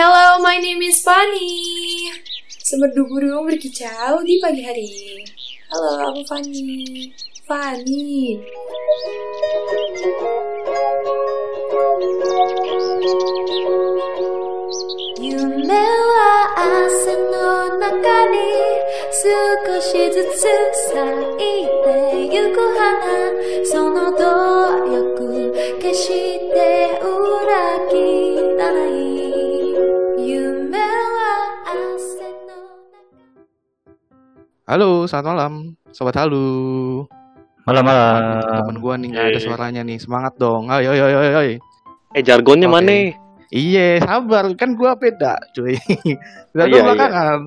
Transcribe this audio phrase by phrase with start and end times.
[0.00, 2.12] Hello, my name is Fanny.
[2.60, 4.90] Semerdu burung berkicau di pagi hari.
[5.72, 7.12] Halo, aku Fanny.
[7.48, 8.40] Fanny.
[15.16, 18.36] 夢は汗の中に
[19.10, 20.46] 少しずつ
[20.92, 21.00] 咲
[21.40, 23.32] いてゆく花
[23.64, 24.20] その努
[24.86, 26.39] 力決して
[34.71, 35.53] Halo, selamat malam,
[35.91, 37.03] sobat halu.
[37.67, 38.39] Malam-malam.
[38.39, 39.43] Temen gua nih nggak ada Yeay.
[39.43, 40.71] suaranya nih, semangat dong.
[40.71, 41.59] Ayo, ayo, ayo, ayo.
[42.15, 42.75] Eh jargonnya Oke.
[42.79, 43.11] mana?
[43.51, 45.75] Iya, sabar, kan gua beda, cuy.
[46.55, 46.81] Iya, iya.
[46.87, 47.39] belakangan.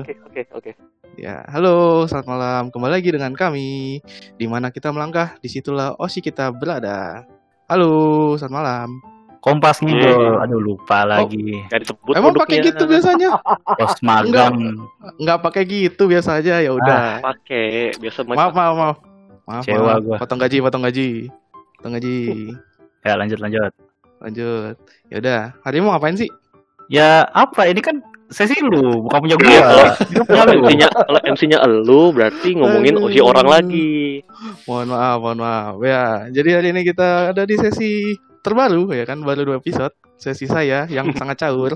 [0.00, 0.72] Oke oke oke.
[1.20, 2.62] Ya, halo, selamat malam.
[2.72, 4.00] Kembali lagi dengan kami.
[4.40, 7.28] Di mana kita melangkah, di situlah Osi kita berada.
[7.68, 9.13] Halo, selamat malam.
[9.44, 10.40] Kompas ngidol.
[10.40, 11.60] Aduh lupa lagi.
[11.68, 13.36] Gak disebut Emang pakai gitu biasanya?
[13.76, 14.80] Pos magang.
[15.20, 17.20] Nggak pakai gitu biasa aja, ya udah.
[17.20, 18.96] Pakai biasa Maaf, maaf, maaf.
[19.44, 20.00] Maaf, maaf.
[20.00, 20.16] gua.
[20.16, 21.28] Potong gaji, potong gaji.
[21.76, 22.16] Potong gaji.
[23.04, 23.72] Ya lanjut lanjut.
[24.24, 24.74] Lanjut.
[25.12, 26.32] Ya udah, hari ini mau ngapain sih?
[26.88, 28.00] Ya apa ini kan
[28.32, 29.88] sesi lu bukan punya Iya, gua.
[30.24, 30.64] kalau-.
[30.64, 33.06] MC-nya kalau MC-nya elu berarti ngomongin Aduh.
[33.12, 34.24] usi orang lagi.
[34.64, 35.74] Mohon maaf, mohon maaf.
[35.84, 39.96] Ya, jadi hari ini kita ada di sesi terbaru ya kan, baru dua episode.
[40.20, 41.74] Sesi saya yang sangat caur,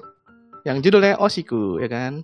[0.68, 2.20] yang judulnya Osiku ya kan.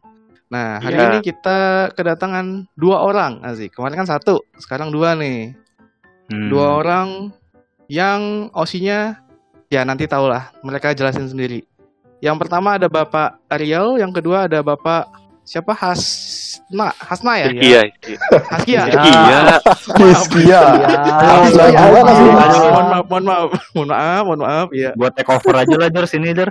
[0.53, 1.09] Nah, hari Iya.
[1.11, 3.75] ini kita kedatangan dua orang, asik.
[3.75, 5.57] Kemarin kan satu, sekarang dua nih.
[6.31, 6.49] Hmm.
[6.53, 7.33] Dua orang
[7.89, 9.19] yang osinya
[9.73, 11.65] ya nanti tahulah, mereka jelasin sendiri.
[12.23, 15.11] Yang pertama ada Bapak Ariel, yang kedua ada Bapak
[15.45, 15.77] siapa
[16.55, 17.47] Hasna, Hasna ya?
[17.51, 17.63] Iya.
[17.63, 17.83] Ya.
[17.83, 17.83] Iya.
[18.05, 18.21] Iya.
[18.55, 18.83] Ah, iya,
[20.45, 20.61] iya.
[21.95, 22.69] langsung Aduh, masuk.
[22.71, 24.91] mohon maaf, mohon maaf, mohon maaf, mohon maaf, ya.
[24.95, 26.51] Buat take over aja lah Jar sini Jar.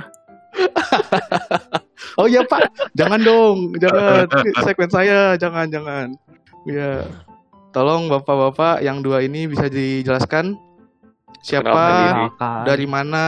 [2.19, 4.29] Oh iya Pak, jangan dong, jangan
[4.61, 6.13] segmen saya, jangan, jangan.
[6.67, 7.09] Ya,
[7.73, 10.53] tolong bapak-bapak yang dua ini bisa dijelaskan
[11.41, 12.29] siapa,
[12.69, 13.27] dari mana,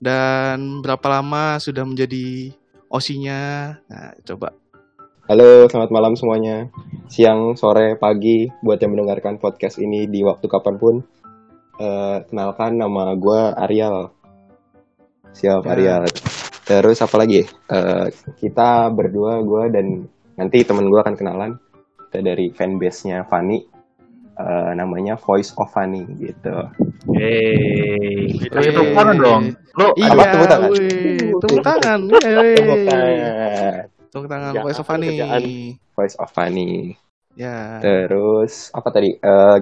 [0.00, 2.56] dan berapa lama sudah menjadi
[2.88, 3.74] osinya.
[3.84, 4.54] Nah, coba.
[5.24, 6.68] Halo, selamat malam semuanya.
[7.08, 10.94] Siang, sore, pagi, buat yang mendengarkan podcast ini di waktu kapan pun.
[11.76, 14.12] Eh, kenalkan nama gue Ariel.
[15.32, 15.70] Siap, Ya.
[15.72, 16.04] Ariel.
[16.64, 17.40] Terus apa lagi?
[17.44, 19.86] Eh, kita berdua, gue dan
[20.36, 21.56] nanti temen gue akan kenalan.
[22.08, 23.58] Kita dari fanbase-nya Fanny.
[24.34, 26.52] Eh, namanya Voice of Fanny gitu.
[27.08, 28.28] Yeay.
[28.44, 28.50] Yeay.
[28.50, 29.42] tepuk tangan dong.
[29.94, 30.70] Iya, Apa, tepuk tangan?
[30.70, 31.98] wih, tepuk tangan.
[32.12, 33.84] Tepuk tangan.
[34.14, 35.08] Tepuk tangan, Kerjaan, Voice of Funny.
[35.10, 35.42] kerjaan.
[35.90, 36.70] Voice of Fanny.
[37.34, 37.82] Ya.
[37.82, 39.10] Terus apa tadi?
[39.10, 39.58] Eh,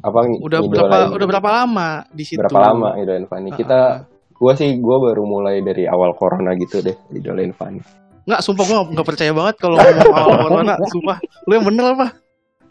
[0.00, 2.42] apa Udah berapa udah berapa lama di situ?
[2.42, 3.54] berapa lama idolain Fanny?
[3.54, 4.18] Kita Ah, ah.
[4.34, 7.78] Gue sih, gue baru mulai dari awal corona gitu deh, idolain Fanny.
[8.24, 10.74] Nggak, sumpah gue nggak percaya banget kalau ngomong awal corona.
[10.88, 11.16] Sumpah,
[11.46, 12.06] lu yang bener apa?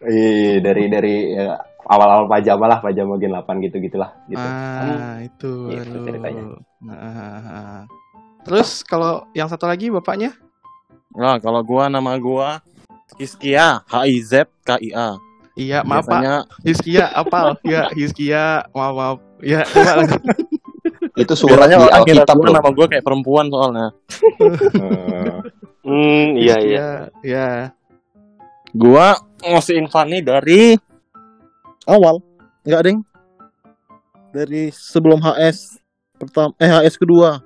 [0.02, 4.12] Iya, dari dari ya, awal-awal pajama lah, pajama gen 8 gitu gitulah.
[4.28, 4.42] Gitu.
[4.42, 5.54] Ah, itu.
[5.70, 6.04] Gitu aduh.
[6.04, 6.44] ceritanya.
[6.82, 7.82] Nah, ah, ah, ah.
[8.44, 10.34] Terus kalau yang satu lagi bapaknya?
[11.16, 12.62] Nah, kalau gua nama gua
[13.18, 15.18] Hiskia, H I Z K I A.
[15.58, 16.22] Iya, maaf Pak.
[16.22, 17.58] Biasanya Hiskia apal?
[17.68, 18.64] Ya, Hiskia.
[18.72, 19.18] Maaf, maaf.
[19.42, 19.66] Ya.
[21.22, 22.54] Itu surat di Alkitab loh.
[22.54, 23.88] nama gua kayak perempuan soalnya.
[25.80, 26.88] Hmm, iya iya.
[27.10, 27.48] Hiskia, Ya.
[28.78, 30.78] Gua ngasihin Fanny dari
[31.90, 32.22] awal.
[32.62, 33.00] Enggak, Ding.
[34.30, 35.82] Dari sebelum HS
[36.22, 37.42] pertama eh HS kedua,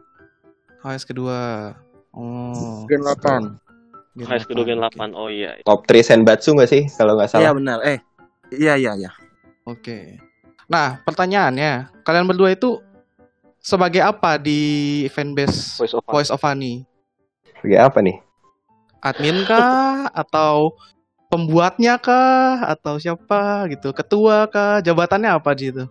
[0.83, 1.71] HS kedua.
[2.13, 2.85] Oh.
[2.85, 3.57] Gen 8.
[4.13, 4.79] Gen HS kedua gen 8.
[4.79, 5.57] delapan, Oh iya.
[5.65, 7.53] top 3 Senbatsu gak sih, kalau nggak Iya salah?
[7.57, 7.77] benar.
[7.81, 7.97] Eh.
[8.53, 9.11] Iya iya iya.
[9.65, 10.21] Oke.
[10.69, 12.77] Nah, pertanyaannya, kalian berdua itu
[13.57, 14.61] sebagai apa di
[15.09, 16.85] fanbase Voice of Voice of Funny?
[17.57, 18.17] Sebagai apa nih?
[19.01, 20.77] Admin kah atau
[21.27, 23.89] pembuatnya kah atau siapa gitu?
[23.89, 24.77] Ketua kah?
[24.79, 25.83] Jabatannya apa di situ?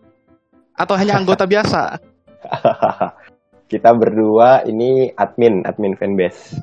[0.79, 1.99] Atau hanya anggota biasa?
[3.73, 6.61] Kita berdua ini admin, admin fanbase.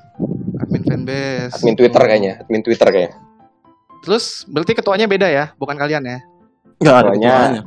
[0.61, 1.57] Admin fanbase.
[1.57, 2.05] Admin Twitter Oh.
[2.05, 3.17] kayaknya, admin Twitter kayaknya.
[4.05, 6.19] Terus berarti ketuanya beda ya, bukan kalian ya?
[6.77, 7.33] Enggak ada Ketuanya.
[7.33, 7.61] ketuanya.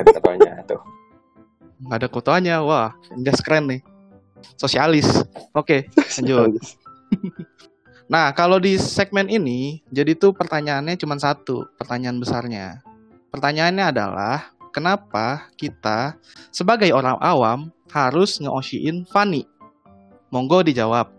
[0.00, 0.80] Ada ketuanya tuh.
[1.80, 2.88] Nggak ada ketuanya, wah,
[3.20, 3.80] just keren nih.
[4.56, 5.08] Sosialis.
[5.52, 6.56] Oke, lanjut.
[8.10, 12.82] Nah, kalau di segmen ini, jadi tuh pertanyaannya cuma satu, pertanyaan besarnya.
[13.30, 16.16] Pertanyaannya adalah, kenapa kita
[16.50, 19.46] sebagai orang awam harus nge-oshiin Fanny?
[20.30, 21.10] Monggo dijawab.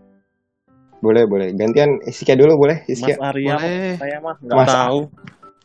[1.02, 1.52] Boleh, boleh.
[1.52, 3.16] Gantian Iskia dulu boleh, Mas Iskia.
[3.20, 3.92] Arya Boleh.
[3.98, 5.00] saya mah enggak Mas- tahu.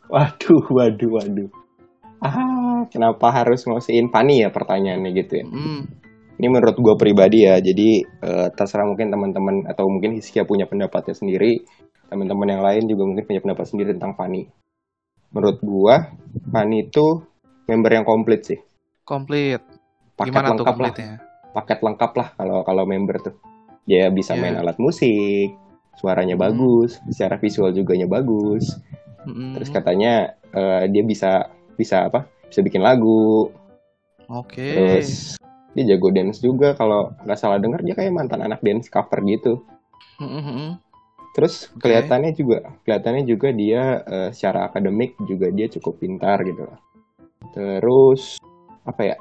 [0.08, 1.48] Waduh, waduh, waduh.
[2.18, 5.44] Ah, kenapa harus ngosiin Fanny ya pertanyaannya gitu ya?
[5.46, 5.86] Hmm,
[6.38, 11.14] ini menurut gue pribadi ya jadi eh, terserah mungkin teman-teman atau mungkin Hiskia punya pendapatnya
[11.14, 11.62] sendiri
[12.08, 14.48] teman-teman yang lain juga mungkin punya pendapat sendiri tentang Fanny
[15.30, 15.94] menurut gue
[16.48, 17.20] Fanny itu
[17.68, 18.58] member yang komplit sih
[19.04, 19.60] Komplit.
[20.16, 21.12] paket Gimana tuh lengkap lah komplitnya?
[21.48, 23.34] paket lengkap lah kalau kalau member tuh
[23.84, 24.40] dia bisa Iya.
[24.40, 25.54] main alat musik
[25.96, 26.44] suaranya Hmm.
[26.44, 28.76] bagus secara visual juga bagus
[29.26, 29.54] Mm-mm.
[29.56, 30.12] terus katanya
[30.50, 33.50] eh, dia bisa bisa apa bisa bikin lagu
[34.28, 34.60] Oke.
[34.60, 35.36] terus
[35.72, 39.62] dia jago dance juga kalau nggak salah denger dia kayak mantan anak dance cover gitu
[40.20, 40.78] Mm-mm.
[41.34, 41.86] terus Oke.
[41.86, 46.78] kelihatannya juga kelihatannya juga dia eh, secara akademik juga dia cukup pintar gitu loh
[47.50, 48.36] terus
[48.82, 49.16] apa ya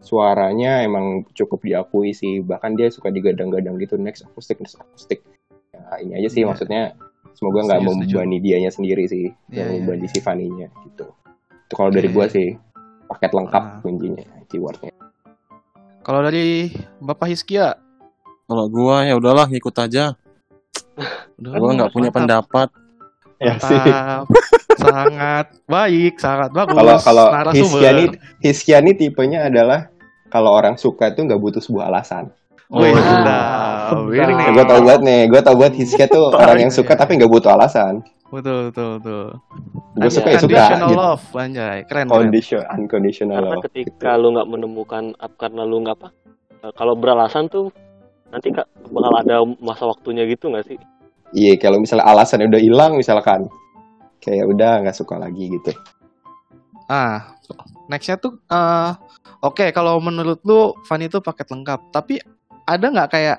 [0.00, 5.20] suaranya emang cukup diakui sih bahkan dia suka digadang-gadang gitu next akustik next akustik
[5.70, 6.48] ya, ini aja sih Iya.
[6.48, 6.82] maksudnya
[7.30, 10.12] semoga nggak membebani dianya sendiri sih Iya, yang iya, membebani iya.
[10.12, 11.06] si Fanny-nya gitu
[11.44, 12.14] itu kalau dari Oke.
[12.14, 12.56] gua sih
[13.06, 13.78] paket lengkap Ah.
[13.80, 14.92] kuncinya keywordnya
[16.00, 17.76] Kalau dari Bapak Hiskia,
[18.48, 20.16] Kalau gua ya udahlah ngikut aja.
[21.36, 22.48] udah Gua nggak punya mantap.
[22.48, 22.68] pendapat.
[23.36, 23.78] ya sih.
[24.80, 26.74] Sangat baik, sangat bagus.
[26.74, 27.52] kalau kalau.
[27.52, 28.04] Hiskiani
[28.38, 29.92] Hiskiani tipenya adalah
[30.26, 32.32] kalau orang suka tuh nggak butuh sebuah alasan
[32.70, 32.94] Wih, Oh.
[32.94, 33.98] mantap.
[34.06, 34.46] Ini nih.
[34.48, 37.00] gue tau banget nih gue tau banget Hiskia tuh orang yang suka Iya.
[37.00, 37.94] tapi nggak butuh alasan
[38.28, 39.26] Betul, betul, betul.
[39.92, 41.78] gue suka ya suka Unconditional gitu love, anjay.
[41.82, 42.06] Keren, keren.
[42.06, 46.08] condition unconditional Karena love ketika lu nggak menemukan ap- karena lu nggak apa
[46.70, 47.74] kalau beralasan tuh
[48.28, 50.78] nanti kak bakal ada masa waktunya gitu nggak sih?
[51.32, 53.50] iya kalau misalnya alasannya udah hilang misalkan
[54.20, 55.72] kayak udah nggak suka lagi gitu
[56.90, 57.38] Ah,
[57.86, 58.90] nextnya tuh, eh
[59.46, 62.18] oke kalau menurut lu Fanny itu paket lengkap, tapi
[62.66, 63.38] ada nggak kayak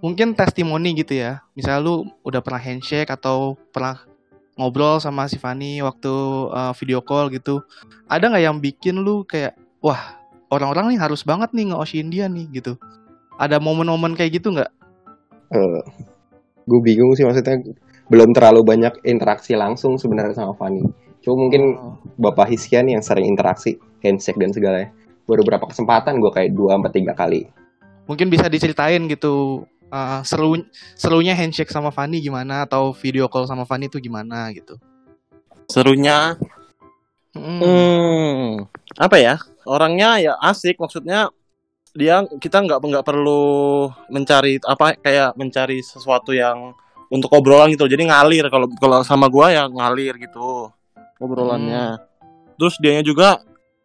[0.00, 1.44] mungkin testimoni gitu ya?
[1.52, 4.00] Misalnya lu udah pernah handshake atau pernah
[4.56, 6.08] ngobrol sama si Fanny waktu
[6.56, 7.60] eh, video call gitu,
[8.08, 9.52] ada nggak yang bikin lu kayak
[9.84, 10.16] wah
[10.48, 12.80] orang-orang nih harus banget nih nge dia nih gitu?
[13.36, 14.72] Ada momen-momen kayak gitu nggak?
[16.66, 17.62] gue bingung sih maksudnya
[18.06, 20.82] belum terlalu banyak interaksi langsung sebenarnya sama Fanny
[21.24, 21.98] cuma mungkin Oh.
[22.16, 24.94] Bapak Hiskian yang sering interaksi handshake dan segalanya
[25.26, 27.50] baru berapa kesempatan gue kayak dua sampai tiga kali
[28.06, 30.62] mungkin bisa diceritain gitu uh, seru
[30.94, 34.78] serunya handshake sama Fanny gimana atau video call sama Fanny itu gimana gitu.
[35.66, 36.38] Serunya
[37.36, 37.60] Mm.
[37.60, 38.52] Hmm,
[38.96, 39.36] apa ya?
[39.68, 41.28] Orangnya ya asik, maksudnya
[41.92, 46.72] dia kita nggak nggak perlu mencari apa kayak mencari sesuatu yang
[47.08, 47.86] untuk obrolan gitu.
[47.86, 50.70] Jadi ngalir kalau kalau sama gua ya ngalir gitu
[51.18, 52.00] obrolannya.
[52.56, 53.40] Terus dianya juga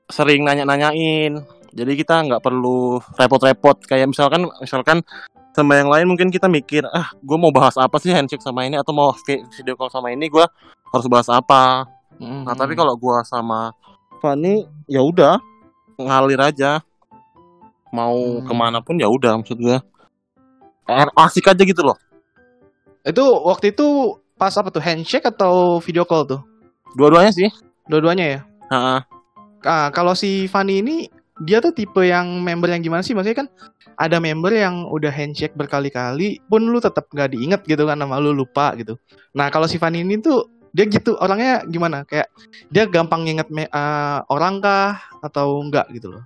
[0.08, 1.40] sering nanya-nanyain.
[1.72, 5.00] Jadi kita nggak perlu repot-repot kayak misalkan misalkan
[5.52, 8.80] sama yang lain mungkin kita mikir ah gue mau bahas apa sih handshake sama ini
[8.80, 10.48] atau mau vi- video call sama ini gua
[10.92, 11.84] harus bahas apa
[12.22, 12.46] Mm.
[12.46, 13.74] Nah, tapi kalau gua sama
[14.22, 15.42] Fanny ya udah
[15.98, 16.78] ngalir aja.
[17.90, 18.46] Mau Hmm.
[18.46, 19.82] ke mana pun ya udah maksud gua.
[20.86, 21.98] Eh, Asik aja gitu loh.
[23.02, 26.42] Itu waktu itu pas apa tuh handshake atau video call tuh?
[26.98, 27.50] Dua-duanya sih.
[27.90, 28.40] Dua-duanya ya.
[28.72, 29.00] Heeh.
[29.62, 31.06] Ah, kalau si Fanny ini
[31.42, 33.14] dia tuh tipe yang member yang gimana sih?
[33.14, 33.48] Maksudnya kan
[33.98, 38.34] ada member yang udah handshake berkali-kali pun lu tetap nggak diinget gitu kan nama lu
[38.34, 38.98] lupa gitu.
[39.38, 42.08] Nah kalau si Fanny ini tuh dia gitu orangnya gimana?
[42.08, 42.32] Kayak
[42.72, 46.24] dia gampang nginget me- ah, orang kah atau enggak gitu loh?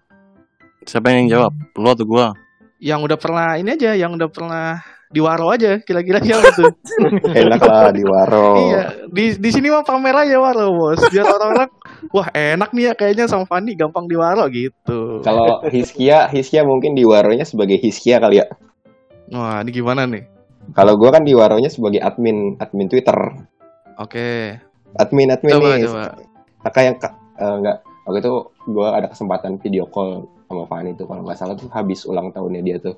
[0.85, 1.51] Siapa yang jawab?
[1.75, 2.31] Lu atau gua?
[2.77, 6.71] Yang udah pernah ini aja, yang udah pernah di waro aja kira-kira siapa tuh?
[7.39, 10.99] enak lah di waro Iya, di di sini mah pamer aja waro bos.
[11.07, 11.69] Biar orang-orang
[12.09, 15.21] wah enak nih ya kayaknya sama Fanny gampang di waro gitu.
[15.21, 18.47] kalau Hiskia Hiskia mungkin di waronya sebagai Hiskia kali ya
[19.27, 20.25] Wah ini gimana nih?
[20.73, 23.13] kalau gue kan di waronya sebagai admin admin Twitter
[23.95, 24.57] Oke.
[24.95, 26.05] admin admin Coba nih coba.
[26.63, 26.95] kakak yang
[27.61, 28.33] nggak waktu itu
[28.65, 32.61] gue ada kesempatan video call sama Fani tuh kalau nggak salah tuh habis ulang tahunnya
[32.61, 32.97] dia tuh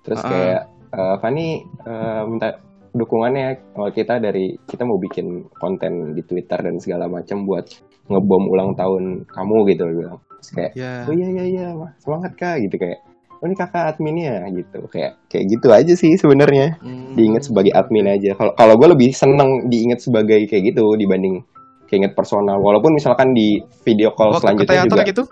[0.00, 0.28] terus Ah.
[0.28, 2.48] kayak eh, Fani eh, minta
[2.90, 7.70] dukungannya kalau kita dari kita mau bikin konten di Twitter dan segala macam buat
[8.06, 11.06] ngebom ulang tahun kamu gitu dia bilang terus kayak Ya.
[11.06, 11.66] oh iya iya iya
[12.02, 12.98] semangat kak gitu kayak
[13.38, 17.14] oh ini kakak adminnya gitu kayak kayak gitu aja sih sebenarnya Hmm.
[17.14, 18.34] diingat sebagai admin aja.
[18.34, 21.40] Kalau kalau gue lebih seneng diingat sebagai kayak gitu dibanding
[21.86, 22.58] keinget personal.
[22.58, 25.22] Walaupun misalkan di video call Waktu selanjutnya teater juga gitu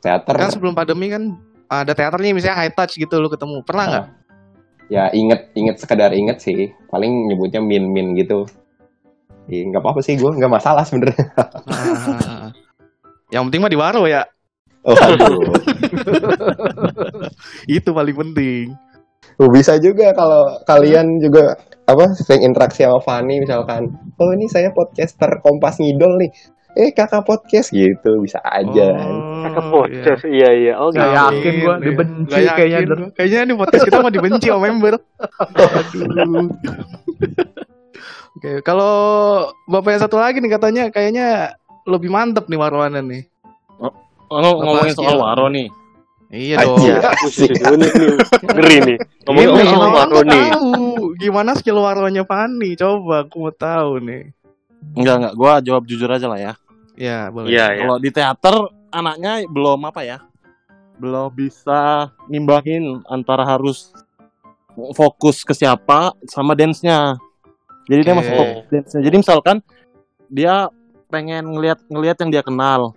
[0.00, 1.36] teater kan sebelum pandemi kan
[1.68, 4.06] ada teaternya misalnya high touch gitu lu ketemu pernah nggak?
[4.92, 6.72] Ya inget inget sekedar inget sih.
[6.88, 8.48] Paling nyebutnya min min gitu.
[9.48, 11.26] Nggak apa-apa sih gue nggak masalah sebenarnya.
[11.36, 12.48] Ah.
[13.34, 14.22] Yang penting mah di waro ya.
[14.84, 15.40] Oh aduh.
[17.80, 18.76] Itu paling penting.
[19.40, 24.72] Oh, bisa juga kalau kalian juga apa sering interaksi sama Fanny misalkan oh ini saya
[24.72, 26.30] podcaster Kompas Ngidol nih
[26.74, 29.12] eh kakak podcast gitu bisa aja kan.
[29.44, 30.22] Kakak Oh, podcast.
[30.24, 30.72] Iya iya.
[30.74, 31.16] Oh Nggak gitu.
[31.16, 31.82] yakin gua, iya.
[31.82, 33.08] dibenci yakin kayaknya, gua.
[33.14, 34.94] Kayaknya di podcast kita mah dibenci sama member.
[34.98, 36.46] Aduh.
[38.34, 38.94] Oke, kalau
[39.64, 41.54] bapak yang satu lagi nih katanya kayaknya
[41.86, 43.22] lebih mantep nih Marwana nih.
[43.78, 43.92] Oh,
[44.58, 45.16] ngomongin Apa soal?
[45.16, 45.68] Waro nih.
[46.34, 46.82] Iya dong.
[46.82, 47.90] Nih
[48.42, 48.96] ngeri nih.
[49.22, 50.42] Ngomongin Ini soal Waro mau nih.
[50.50, 50.70] tahu
[51.14, 52.74] gimana skill Waronya Fanny.
[52.74, 54.34] Coba aku mau tahu nih.
[54.98, 56.52] Enggak enggak, gua jawab jujur aja lah ya.
[56.94, 57.50] Ya, boleh.
[57.50, 57.80] Iya iya.
[57.82, 58.54] Kalau di teater
[58.90, 60.18] anaknya belum apa ya?
[60.98, 63.90] Belum bisa ngimbangi antara harus
[64.94, 67.18] fokus ke siapa sama dance-nya.
[67.90, 68.18] Jadi dia Oke.
[68.22, 69.00] masih fokus dance-nya.
[69.02, 69.56] Jadi misalkan
[70.30, 70.70] dia
[71.10, 72.94] pengen ngelihat ngelihat yang dia kenal.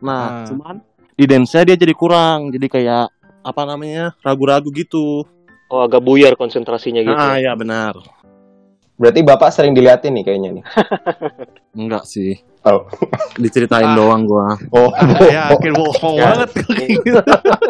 [0.00, 0.46] Nah, Ah.
[0.48, 0.76] cuman
[1.16, 2.52] di dance-nya dia jadi kurang.
[2.52, 3.08] Jadi kayak
[3.40, 4.12] apa namanya?
[4.20, 5.24] ragu-ragu gitu.
[5.68, 7.16] Oh agak buyar konsentrasinya gitu.
[7.16, 7.96] Ah, ya benar.
[8.96, 10.64] Berarti bapak sering diliatin nih kayaknya nih.
[11.80, 12.40] Enggak sih.
[12.60, 12.82] Oh.
[13.42, 13.94] Diceritain Ah.
[13.94, 14.58] doang gua.
[14.70, 14.90] Oh,
[15.30, 16.34] Ya, yakin bohong Ya.
[16.34, 16.50] banget.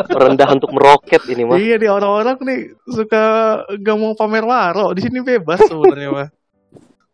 [0.09, 1.57] Rendah untuk meroket ini mah.
[1.57, 3.23] Iya nih orang-orang nih suka
[3.75, 4.91] gak mau pamer waro.
[4.93, 6.29] Di sini bebas sebenarnya mah.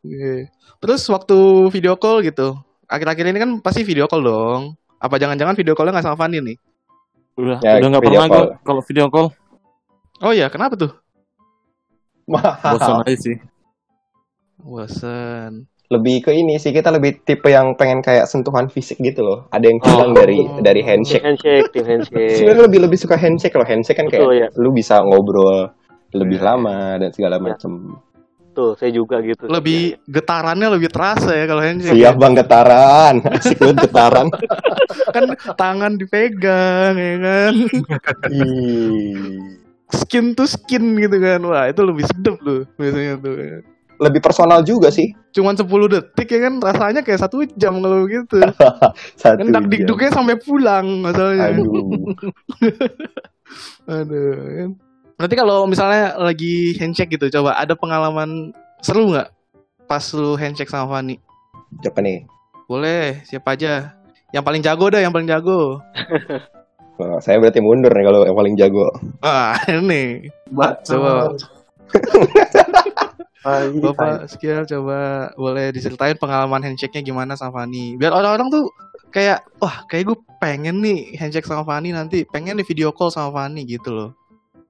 [0.01, 0.49] Oke.
[0.79, 1.37] Terus waktu
[1.69, 2.55] video call gitu.
[2.85, 4.63] Akhir-akhir ini kan pasti video call dong.
[4.97, 6.57] Apa jangan-jangan video callnya nggak sama Fanny nih?
[7.35, 8.49] Udah, Ya, udah nggak pernah gua call.
[8.63, 9.29] kalau video call.
[10.21, 10.93] Oh iya, kenapa tuh?
[12.25, 13.03] Bosan mahal.
[13.03, 13.37] aja sih.
[14.57, 15.67] Bosen.
[15.85, 19.39] Lebih ke ini sih kita lebih tipe yang pengen kayak sentuhan fisik gitu loh.
[19.53, 20.17] Ada yang kurang Oh.
[20.17, 21.21] dari dari handshake.
[21.21, 22.41] Handshake, tim handshake.
[22.41, 23.69] Sebenarnya lebih lebih suka handshake loh.
[23.69, 24.49] Handshake kan kayak Betul, ya.
[24.57, 25.69] lu bisa ngobrol
[26.11, 27.43] lebih lama dan segala Ya.
[27.43, 28.01] macem.
[28.55, 29.51] Tuh, saya juga gitu.
[29.51, 31.99] Lebih getarannya lebih terasa ya kalau handshake.
[31.99, 34.27] Siap bang getaran, asik banget getaran.
[35.15, 35.25] Kan
[35.55, 37.55] tangan dipegang ya kan.
[38.31, 39.59] Ih.
[39.91, 41.41] Skin to skin gitu kan.
[41.45, 43.35] Wah, itu lebih sedep tuh biasanya tuh.
[43.99, 45.15] Lebih personal juga sih.
[45.35, 48.39] Cuman 10 detik ya kan rasanya kayak satu jam kalau gitu.
[49.21, 51.55] Satu Kan dikduknya sampai pulang masalahnya.
[51.55, 51.71] Aduh.
[54.01, 54.35] Aduh.
[54.59, 54.71] kan.
[55.15, 58.51] Nanti kalau misalnya lagi handshake gitu, coba ada pengalaman
[58.83, 59.31] seru nggak
[59.87, 61.23] pas lu handshake sama Fanny?
[61.83, 62.27] Siapa nih?
[62.67, 63.95] Boleh, siapa aja.
[64.35, 65.61] Yang paling jago dah, yang paling jago.
[66.95, 68.87] Oh, saya berarti mundur nih kalau yang paling jago.
[69.19, 70.31] Ah, ini.
[70.87, 71.35] Coba,
[73.45, 78.01] Bapak Skill coba boleh diceritain pengalaman handshake-nya gimana sama Fanny.
[78.01, 78.73] Biar orang-orang tuh
[79.13, 82.25] kayak, wah kayak gue pengen nih handshake sama Fanny nanti.
[82.25, 84.11] Pengen nih video call sama Fanny gitu loh.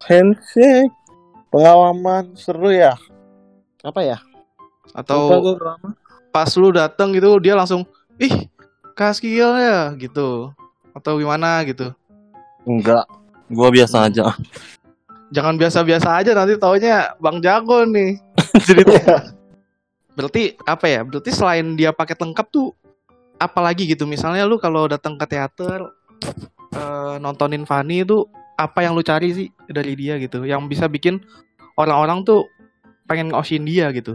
[0.03, 0.91] Handshake.
[1.55, 2.99] Pengalaman seru ya.
[3.87, 4.19] Apa ya?
[4.91, 5.55] Atau
[6.35, 7.87] pas lu dateng gitu dia langsung,
[8.19, 8.51] ih
[8.99, 10.51] Kak Skill ya gitu.
[10.91, 11.95] Atau gimana gitu.
[12.67, 13.07] Enggak.
[13.55, 14.35] Gua biasa aja.
[15.31, 18.24] Jangan biasa-biasa aja nanti taunya Bang Jago nih.
[18.69, 18.83] Jadi
[20.15, 21.01] Berarti apa ya?
[21.03, 22.71] Berarti selain dia paket lengkap tuh
[23.39, 24.07] apalagi gitu.
[24.07, 25.91] Misalnya lu kalau datang ke teater
[26.75, 28.23] eh, nontonin Fanny itu
[28.55, 30.47] apa yang lu cari sih dari dia gitu?
[30.47, 31.19] Yang bisa bikin
[31.75, 32.47] orang-orang tuh
[33.11, 34.15] pengen ngosin dia gitu.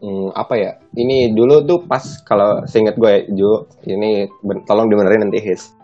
[0.00, 0.72] Hmm, apa ya?
[0.96, 5.76] Ini dulu tuh pas kalau seingat gue Ju, ini ben- tolong dibenerin nanti his.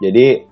[0.00, 0.47] Jadi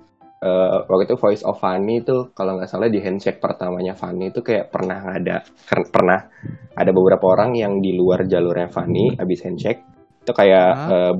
[0.46, 4.46] eh, waktu itu Voice of Fanny tuh kalau nggak salah di handshake pertamanya Fanny itu
[4.46, 5.42] kayak pernah ada
[5.90, 6.30] pernah
[6.78, 9.82] ada beberapa orang yang di luar jalurnya Fanny abis handshake
[10.22, 11.14] itu kayak eh,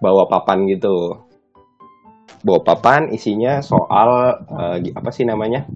[0.00, 1.28] bawa papan gitu.
[2.40, 4.40] Bawa papan isinya soal
[4.80, 5.68] gi- apa sih namanya?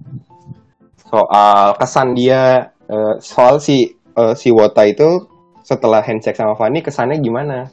[1.05, 5.29] Soal kesan dia eh, soal si eh, si Wota itu
[5.61, 7.69] setelah handshake sama Fanny kesannya gimana?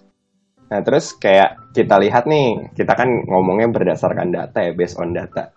[0.73, 5.53] Nah terus kayak kita lihat nih, kita kan ngomongnya berdasarkan data ya, based on data.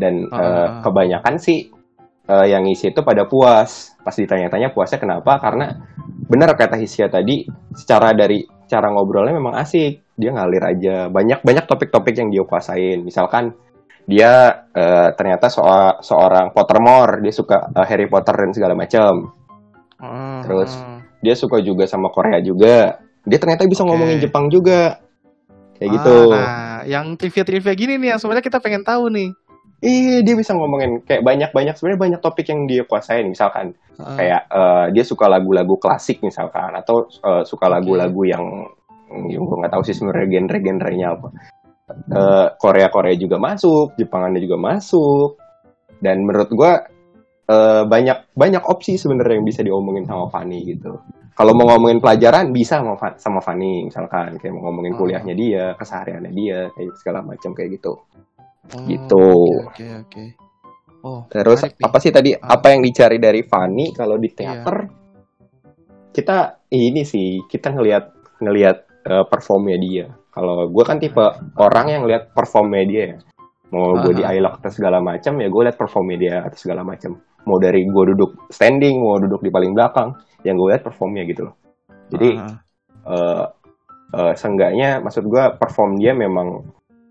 [0.00, 0.40] Dan Ah.
[0.40, 1.68] eh, kebanyakan sih
[2.24, 3.92] eh, yang ngisi itu pada puas.
[4.00, 5.36] Pas ditanya-tanya puasnya kenapa?
[5.36, 5.76] Karena
[6.24, 7.44] benar kata Hisya tadi,
[7.76, 10.16] secara dari cara ngobrolnya memang asik.
[10.16, 10.96] Dia ngalir aja.
[11.12, 13.04] Banyak banyak topik-topik yang dia kuasain.
[13.04, 13.52] Misalkan
[14.08, 19.28] dia eh, ternyata soal seorang Pottermore, dia suka eh, Harry Potter dan segala macam.
[20.00, 20.72] Ah, Terus?
[21.20, 23.03] dia suka juga sama Korea juga.
[23.24, 23.90] Dia ternyata bisa Oke.
[23.92, 25.00] ngomongin Jepang juga.
[25.74, 26.16] Kayak Ah, gitu.
[26.30, 29.30] Nah, yang trivia-trivia gini nih yang sebenarnya kita pengen tahu nih.
[29.84, 33.28] Iya, dia bisa ngomongin kayak banyak-banyak sebenarnya banyak topik yang dia kuasain.
[33.28, 38.44] Misalkan Ah, kayak eh, dia suka lagu-lagu klasik misalkan atau eh, suka lagu-lagu yang
[39.28, 41.28] yang gue nggak tahu sih sebenarnya genre-genrenya apa.
[41.90, 45.36] Eh, Korea-Korea juga masuk, Jepangannya juga masuk.
[46.00, 46.72] Dan menurut gue
[47.44, 50.96] eh, banyak banyak opsi sebenarnya yang bisa diomongin sama Fanny gitu.
[51.34, 54.98] Kalau mau ngomongin pelajaran bisa sama, Fa- sama Fanny misalkan kayak mau ngomongin Oh.
[55.02, 57.98] kuliahnya dia, kesehariannya dia, kayak segala macam kayak gitu.
[58.64, 59.26] oh, gitu.
[59.66, 59.84] Oke, oke.
[60.08, 60.24] oke.
[61.04, 62.56] Oh, Terus apa sih tadi Ah.
[62.56, 64.36] apa yang dicari dari Fanny kalau di Iya.
[64.62, 64.76] teater?
[66.14, 66.36] Kita
[66.70, 68.04] ini sih kita ngelihat
[68.40, 70.06] ngelihat eh, performnya dia.
[70.32, 71.20] Kalau gue kan tipe
[71.60, 73.18] orang yang lihat performnya dia ya.
[73.68, 74.32] Mau gue di Aha.
[74.38, 77.20] iLock atau segala macam ya gue lihat performnya dia atau segala macam.
[77.44, 81.50] Mau dari gue duduk standing, mau duduk di paling belakang, yang gue lihat performnya gitu
[81.50, 81.54] loh.
[82.12, 82.56] Jadi Ah,
[83.04, 83.44] eh
[84.14, 86.64] eh, seenggaknya maksud gue perform dia memang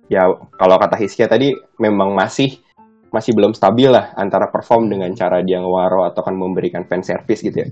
[0.07, 2.59] ya kalau kata Hiskia tadi memang masih
[3.13, 7.45] masih belum stabil lah antara perform dengan cara dia ngewaro atau kan memberikan fan service
[7.45, 7.69] gitu ya.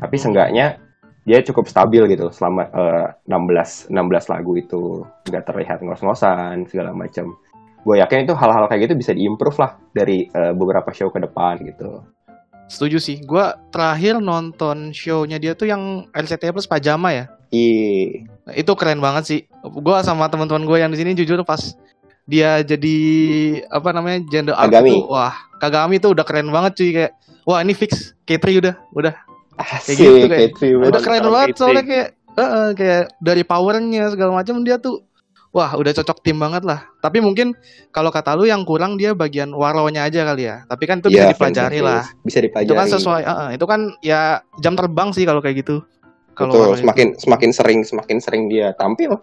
[0.00, 0.80] Tapi seenggaknya
[1.28, 7.36] dia cukup stabil gitu selama eh, 16 16 lagu itu nggak terlihat ngos-ngosan segala macam.
[7.80, 11.62] Gue yakin itu hal-hal kayak gitu bisa diimprove lah dari eh, beberapa show ke depan
[11.62, 12.02] gitu.
[12.66, 13.16] setuju sih.
[13.18, 17.24] Gua terakhir nonton show-nya dia tuh yang LCT plus pajama ya.
[17.48, 19.40] Ih, Nah, itu keren banget sih.
[19.64, 21.72] Gua sama teman-teman gue yang di sini jujur pas
[22.22, 22.96] dia jadi
[23.66, 24.92] apa namanya gender Kagami.
[24.92, 29.14] tuh, wah Kagami tuh udah keren banget cuy kayak wah ini fix K3 udah udah
[29.56, 30.92] asik gitu, kayak- Katri, men.
[30.92, 31.56] udah keren banget K3.
[31.56, 35.07] soalnya kayak eh, kayak dari powernya segala macam dia tuh
[35.58, 36.86] wah udah cocok tim banget lah.
[37.02, 37.50] Tapi mungkin
[37.90, 40.62] kalau kata lu yang kurang dia bagian waronya aja kali ya.
[40.70, 42.02] Tapi kan itu bisa Iya, dipelajari lah.
[42.22, 42.70] Bisa dipelajari.
[42.70, 45.82] Itu kan sesuai eh, itu kan ya jam terbang sih kalau kayak gitu.
[46.38, 46.82] Kalau Betul, waro itu.
[46.86, 49.18] semakin semakin sering semakin sering dia tampil,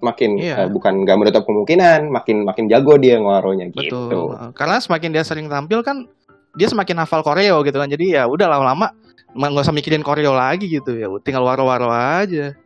[0.00, 0.64] makin Iya.
[0.64, 3.68] eh, bukan nggak menutup kemungkinan, makin makin jago dia Betul.
[3.76, 4.00] gitu.
[4.32, 4.48] Heeh.
[4.56, 6.08] Karena semakin dia sering tampil kan
[6.56, 7.92] dia semakin hafal koreo gitu kan.
[7.92, 8.96] Jadi ya udah lama-lama
[9.36, 11.12] nggak usah mikirin koreo lagi gitu ya.
[11.20, 12.56] Tinggal waro-waro aja.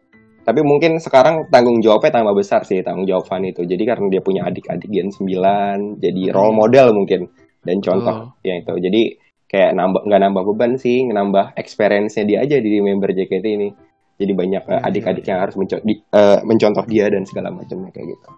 [0.48, 3.68] Tapi mungkin sekarang tanggung jawabnya tambah besar sih tanggung jawab Fanny itu.
[3.68, 6.60] Jadi karena dia punya adik-adik Gen 9, jadi role Hmm.
[6.64, 7.28] model mungkin
[7.60, 8.48] dan contoh Betul.
[8.48, 8.74] yang itu.
[8.80, 9.02] Jadi
[9.44, 13.68] kayak nambah nggak nambah beban sih, nambah experience-nya dia aja di member JKT ini.
[14.16, 17.52] Jadi banyak eh, Iya, adik-adik iya, yang harus menco- di- eh, mencontoh dia dan segala
[17.52, 18.28] macamnya kayak gitu.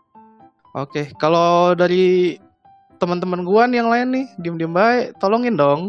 [0.74, 2.34] Oke, kalau dari
[2.98, 5.86] teman-teman gua nih yang lain nih, diem-diem baik, tolongin dong.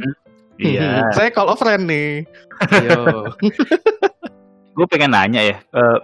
[0.56, 1.02] Iya.
[1.18, 2.30] Saya call of friend nih.
[2.70, 3.26] Ayo.
[4.82, 5.58] gue pengen nanya ya.
[5.62, 5.98] Eh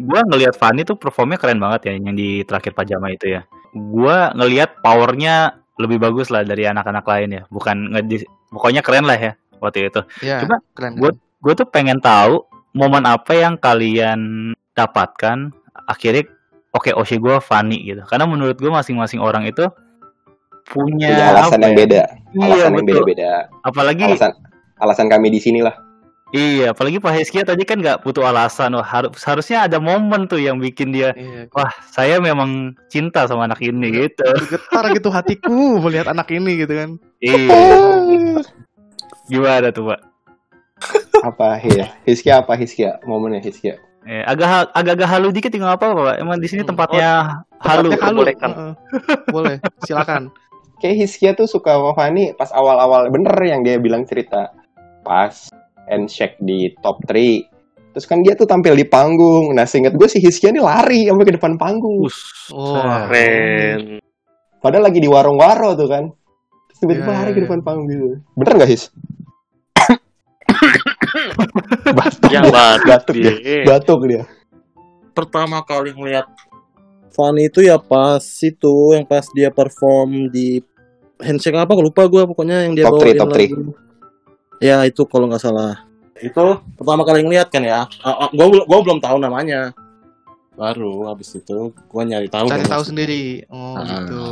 [0.00, 3.44] gue ngelihat Fanny tuh performnya keren banget ya yang di terakhir pajama itu ya.
[3.70, 7.42] Gue ngelihat powernya lebih bagus lah dari anak-anak lain ya.
[7.46, 10.00] Bukan ngedis, pokoknya keren lah ya waktu itu.
[10.20, 10.92] ya, Coba keren.
[10.96, 15.50] gua- Gue tuh pengen tahu momen apa yang kalian dapatkan
[15.84, 16.24] akhirnya
[16.70, 18.00] oke Oshi gue Fanny gitu.
[18.06, 19.66] Karena menurut gue masing-masing orang itu
[20.64, 21.78] punya, Punya alasan apa yang ya?
[21.78, 22.02] beda,
[22.32, 22.86] Iya alasan yang betul.
[22.88, 23.30] beda-beda.
[23.60, 24.32] Apalagi Alasan
[24.78, 25.74] alasan kami di sini lah.
[26.32, 28.72] Iya, apalagi Pak Heskia tadi kan nggak butuh alasan.
[28.72, 33.46] Wah, harus harusnya ada momen tuh yang bikin dia Iya, wah saya memang cinta sama
[33.46, 34.08] anak ini Iya.
[34.08, 34.28] gitu.
[34.48, 36.90] getar gitu hatiku melihat anak ini gitu kan.
[37.20, 38.42] Iya.
[39.28, 40.00] Gimana tuh Pak?
[41.22, 41.86] apa ya?
[42.02, 42.98] Hiskia apa Hiskia?
[43.06, 43.78] Momennya Hiskia.
[44.02, 46.16] Eh, agak agak-agak halu dikit nggak apa-apa Pak.
[46.18, 46.74] Emang di sini Hmm.
[46.74, 47.10] tempatnya
[47.62, 47.94] halu.
[47.94, 48.18] Tempatnya halu.
[48.18, 48.50] bolehkan.
[48.50, 48.72] Heeh.
[49.30, 50.22] Boleh, silakan.
[50.82, 54.50] Kayak Hiskia tuh suka sama Fanny pas awal-awal bener yang dia bilang cerita
[55.06, 55.30] pas
[55.92, 57.92] and Shaq di top 3.
[57.92, 59.52] Terus kan dia tuh tampil di panggung.
[59.52, 62.08] Nah, seingat gue si Hiskia ini lari sampai ke depan panggung.
[62.08, 64.00] Ush, oh, keren.
[64.64, 66.08] Padahal lagi di warung-waro tuh kan.
[66.72, 67.20] Terus tiba-tiba yeah.
[67.20, 68.16] lari ke depan panggung gitu.
[68.32, 68.88] Bener gak His?
[71.98, 72.80] batuk, ya, dia.
[72.80, 73.32] batuk dia.
[73.68, 74.24] Batuk dia.
[75.12, 76.24] Pertama kali ngeliat
[77.12, 80.64] Fun itu ya pas itu yang pas dia perform di
[81.20, 83.91] handshake apa lupa gue pokoknya yang dia top bawain 3, top 3
[84.62, 85.82] ya itu kalau nggak salah
[86.16, 86.44] itu
[86.78, 87.82] pertama kali ngeliat kan ya
[88.30, 89.74] gue gue belum tahu namanya
[90.52, 92.70] baru habis itu gue nyari tahu cari dong.
[92.70, 93.40] tahu sendiri.
[93.48, 93.88] Oh, Ah.
[93.88, 94.22] gitu.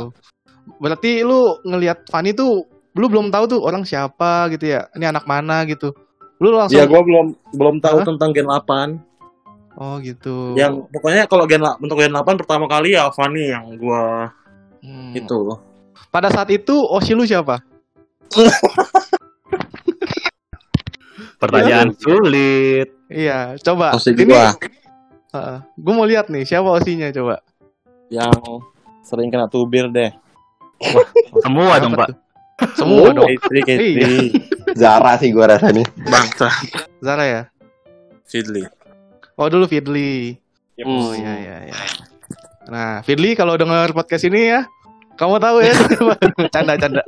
[0.77, 2.63] Berarti lu ngelihat Fanny tuh
[2.93, 4.85] lu belum tahu tuh orang siapa gitu ya.
[4.93, 5.89] Ini anak mana gitu.
[6.37, 8.05] Lu langsung ya gue belum belum tahu Hah?
[8.05, 9.01] tentang Gen 8
[9.73, 10.53] Oh, gitu.
[10.53, 14.03] yang pokoknya kalau Gen 8 untuk Gen 8 pertama kali ya Fanny yang gue
[14.85, 15.13] Hmm.
[15.13, 15.57] itu
[16.09, 17.65] Pada saat itu Oshi lu siapa?
[21.41, 22.87] pertanyaan sulit.
[23.09, 23.97] Iya, coba.
[23.97, 24.53] Osi Ini gua
[25.79, 27.39] gue mau lihat nih siapa Osinya coba.
[28.11, 28.35] yang
[29.07, 30.11] sering kena tubir deh
[31.39, 32.11] Semua dong Pak.
[32.75, 33.23] Semua dong.
[33.23, 34.07] Kitri Kitri Iya.
[34.75, 36.51] Zara sih gue rasa nih bangsa
[36.99, 37.41] Zara ya.
[38.27, 38.67] Fidli
[39.39, 40.35] Oh dulu Fidli.
[40.83, 41.75] Oh iya iya iya.
[42.67, 44.67] Nah, Fidli kalau denger podcast ini ya,
[45.17, 45.73] kamu tahu ya.
[46.53, 47.01] canda canda.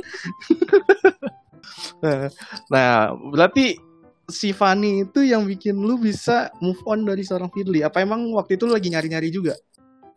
[2.73, 3.77] nah, berarti
[4.25, 7.81] si Fanny itu yang bikin lu bisa move on dari seorang Fidli.
[7.81, 9.53] Apa emang waktu itu lu lagi nyari-nyari juga?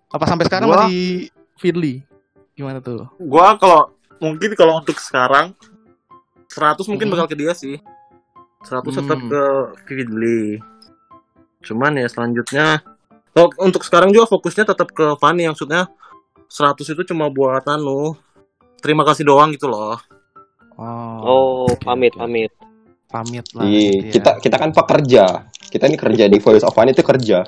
[0.09, 2.03] Apa sampai sekarang Gua- masih Fidli?
[2.53, 3.05] Gimana tuh?
[3.19, 5.53] gua kalau mungkin kalau untuk sekarang
[6.49, 7.13] 100 mungkin Mhm.
[7.13, 7.77] bakal ke dia sih
[8.65, 9.29] 100 tetap Hmm.
[9.29, 9.43] ke
[9.85, 10.57] Fidli
[11.61, 12.81] cuman ya selanjutnya
[13.35, 15.85] oh, untuk sekarang juga fokusnya tetap ke Fanny yang maksudnya
[16.49, 18.17] 100 itu cuma buat anu
[18.81, 20.01] terima kasih doang gitu loh
[20.77, 22.53] Oh, oke, pamit, pamit.
[23.07, 23.65] Pamit lah.
[23.65, 24.13] Iya, gitu ya.
[24.19, 25.25] kita kita kan pekerja
[25.71, 27.47] kita nih kerja di Voice of Fanny itu kerja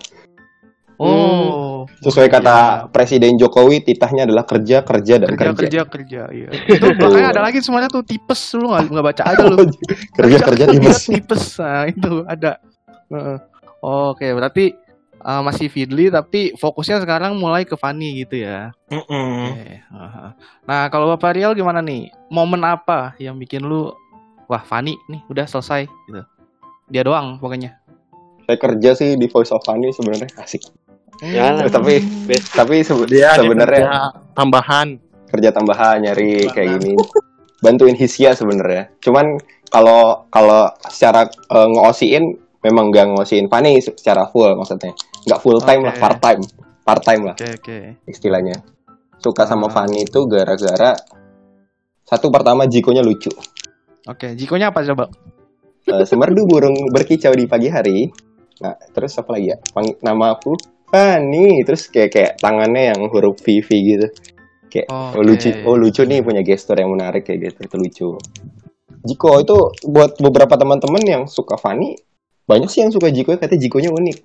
[0.98, 2.90] Oh, Sesuai kata iya.
[2.90, 5.54] Presiden Jokowi, titahnya adalah kerja, kerja dan kerja kerja.
[5.54, 6.50] kerja kerja iya.
[6.66, 9.56] Itu belakangnya ada lagi semuanya tuh tipes lu nggak nggak baca aja lu.
[10.18, 11.06] kerja, kerja, tipes.
[11.06, 11.44] tipes.
[11.62, 12.58] Nah, itu ada.
[13.14, 13.38] Heeh.
[13.78, 14.74] Oke, berarti
[15.22, 18.74] uh, masih Fidli tapi fokusnya sekarang mulai ke Fanny gitu ya.
[18.90, 19.54] Mm-mm.
[19.54, 19.70] Oke.
[19.94, 20.34] aha.
[20.66, 22.10] Nah, kalau Bapak Rial gimana nih?
[22.26, 23.94] Momen apa yang bikin lu
[24.48, 26.22] wah Fanny nih udah selesai gitu.
[26.88, 27.76] Dia doang pokoknya.
[28.42, 30.64] Saya kerja sih di Voice of Funny sebenarnya asik.
[31.20, 31.68] Yalah.
[31.68, 32.50] Tapi Best.
[32.50, 34.96] tapi sebe- Dia sebenarnya tambahan.
[35.28, 36.96] kerja tambahan nyari kayak gini
[37.58, 42.24] bantuin Hisya sebenarnya cuman kalau kalau secara eh, ngeosiin
[42.58, 46.00] memang gak ngosiin Fanny secara full maksudnya nggak full time lah Oke.
[46.00, 46.40] part time
[46.80, 47.78] part time lah Oke, oke.
[48.06, 48.56] istilahnya
[49.18, 49.72] suka sama Ah.
[49.74, 50.96] Fanny itu gara-gara
[52.02, 53.28] satu pertama Jikonya lucu
[54.08, 55.12] Oke, jikonya apa coba?
[55.84, 58.08] Eh, semerdu burung berkicau di pagi hari.
[58.64, 59.56] Nah terus apa lagi ya?
[59.70, 60.56] Pang- nama aku
[60.88, 64.08] Fanny terus kayak kayak tangannya yang huruf V V gitu.
[64.72, 65.24] Kayak oh, Oke.
[65.28, 68.08] lucu oh lucu nih punya gestur yang menarik kayak gitu itu lucu
[69.04, 69.56] Jiko itu
[69.88, 71.96] buat beberapa teman-teman yang suka Fanny
[72.44, 74.18] banyak sih yang suka Jiko katanya Jikonya unik.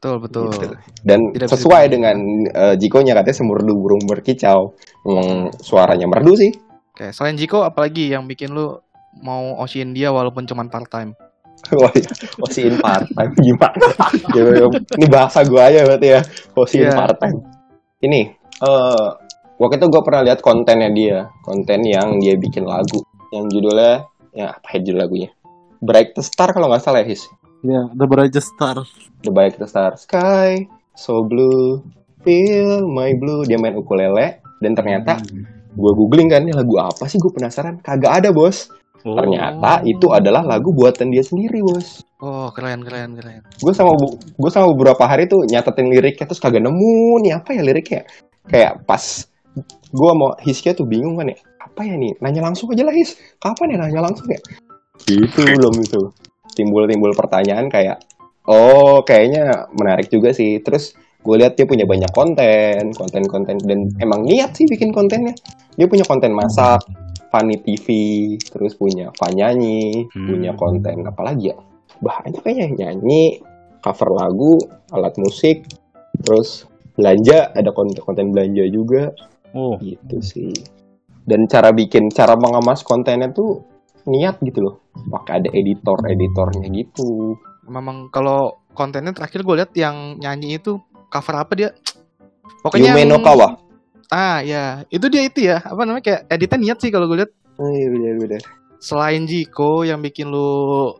[0.00, 0.48] Betul, betul.
[0.48, 0.76] Gitu.
[1.04, 2.16] dan Tidak sesuai dengan
[2.52, 4.76] eh, Jikonya katanya semerdu burung berkicau.
[5.04, 6.52] Emang suaranya merdu sih.
[6.96, 8.80] Oke, selain Jiko apalagi yang bikin lu
[9.18, 11.12] mau osiin dia walaupun cuma part time?
[11.76, 12.08] Wah, iya.
[12.40, 13.86] Osiin part time gimana?
[14.96, 16.20] Ini bahasa gue aja berarti ya.
[16.54, 16.94] Osiin Iya.
[16.94, 17.38] part time.
[18.00, 18.20] Ini
[18.60, 19.06] eh
[19.60, 24.54] waktu itu gue pernah lihat kontennya dia, konten yang dia bikin lagu yang judulnya ya
[24.54, 25.30] apa ya judul lagunya?
[25.80, 27.24] Bright the Star kalau nggak salah ya His.
[27.60, 28.80] Ya, The Brightest Star.
[29.20, 30.64] The Bright the Star Sky
[30.96, 31.84] so blue
[32.20, 35.20] feel my blue dia main ukulele dan ternyata
[35.70, 38.68] gue googling kan ini lagu apa sih gue penasaran kagak ada bos
[39.00, 39.16] Oh.
[39.16, 42.04] ternyata itu adalah lagu buatan dia sendiri bos.
[42.20, 43.40] Oh, keren, keren, keren.
[43.48, 47.56] gue sama bu gue sama beberapa hari tuh nyatetin liriknya terus kagak nemu nih apa
[47.56, 48.04] ya liriknya?
[48.44, 49.00] Kayak pas
[49.90, 52.12] gue mau Hiskia tuh bingung kan ya apa ya nih?
[52.20, 53.16] Nanya langsung aja lah His.
[53.40, 54.40] Kapan ya nanya langsung ya?
[55.08, 56.00] Itu belum itu.
[56.52, 58.04] Timbul-timbul pertanyaan kayak
[58.44, 60.60] oh kayaknya menarik juga sih.
[60.60, 60.92] Terus
[61.24, 65.32] gue lihat dia punya banyak konten konten-konten dan emang niat sih bikin kontennya.
[65.80, 66.84] Dia punya konten masak
[67.30, 67.86] Funny TV
[68.42, 70.26] terus punya Fanyanyi Hmm.
[70.26, 71.56] punya konten apa lagi ya
[72.00, 73.42] banyak kayaknya nyanyi
[73.80, 74.60] cover lagu
[74.92, 75.64] alat musik
[76.20, 76.68] terus
[77.00, 79.02] belanja ada konten konten belanja juga.
[79.56, 80.52] Oh, gitu sih.
[81.24, 83.64] Dan cara bikin cara mengemas kontennya tuh
[84.06, 84.76] niat gitu loh.
[85.10, 87.34] Pakai ada editor editornya gitu.
[87.66, 91.70] Memang kalau kontennya terakhir gue lihat yang nyanyi itu cover apa dia?
[92.62, 93.69] Pokoknya Yume no Kawa
[94.10, 94.82] Ah, ya.
[94.90, 95.62] Itu dia itu ya.
[95.62, 97.32] Apa namanya kayak editnya niat sih kalau gue lihat.
[97.60, 98.40] oh, iya bener bener
[98.80, 100.90] Selain Jiko yang bikin lu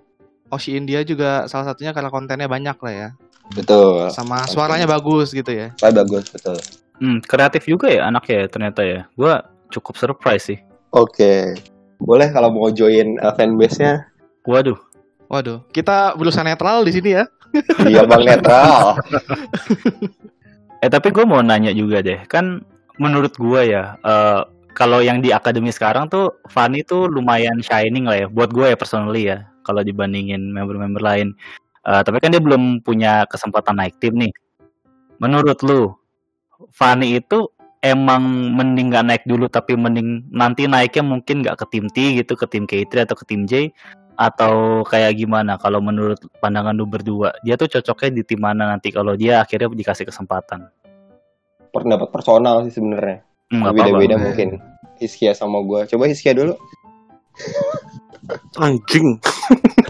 [0.53, 3.09] osiin dia juga salah satunya karena kontennya banyak lah ya.
[3.51, 5.75] betul Sama suaranya bagus gitu ya.
[5.83, 6.55] Ah, bagus betul
[7.01, 9.01] hmm, kreatif juga ya anaknya ya ternyata ya.
[9.17, 9.43] Gua
[9.73, 10.59] cukup surprise sih.
[10.93, 11.55] oke
[12.03, 13.95] boleh kalau mau join uh, fanbase nya
[14.45, 14.77] Waduh.
[15.31, 17.25] Waduh, kita berusaha netral di sini ya.
[17.87, 18.99] iya bang netral
[20.83, 22.65] Eh tapi gue mau nanya juga deh, kan
[23.01, 24.41] menurut gue ya, eh,
[24.77, 28.77] kalau yang di akademi sekarang tuh Fanny tuh lumayan shining lah ya, buat gue ya
[28.77, 31.33] personally ya, kalau dibandingin member-member lain.
[31.89, 34.33] Eh, tapi kan dia belum punya kesempatan naik tim nih.
[35.17, 35.97] Menurut lu,
[36.77, 37.49] Fanny itu
[37.81, 42.37] emang mending gak naik dulu, tapi mending nanti naiknya mungkin gak ke tim T gitu,
[42.37, 43.73] ke tim K3 atau ke tim J,
[44.21, 48.93] atau kayak gimana kalau menurut pandangan lu berdua dia tuh cocoknya di tim mana nanti
[48.93, 50.69] kalau dia akhirnya dikasih kesempatan
[51.73, 54.63] pendapat personal sih sebenarnya Hmm, beda-beda mungkin
[55.03, 56.55] Hiskia sama gue coba Hiskia dulu
[58.63, 59.19] Anjing.